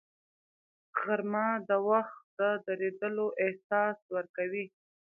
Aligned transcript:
غرمه 0.99 1.47
د 1.69 1.69
وخت 1.89 2.21
د 2.39 2.41
درېدلو 2.65 3.25
احساس 3.45 3.97
ورکوي 4.15 4.65